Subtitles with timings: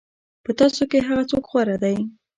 [0.43, 1.97] په تاسو کې هغه څوک غوره دی.